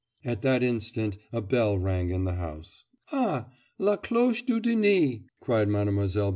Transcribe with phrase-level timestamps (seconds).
[0.25, 2.85] At that instant a bell rang in the house.
[3.11, 3.49] 'Ah!
[3.77, 5.93] la cloche du diner!' cried Mlle.